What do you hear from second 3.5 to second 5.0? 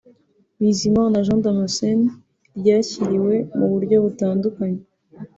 mu buryo butandukanye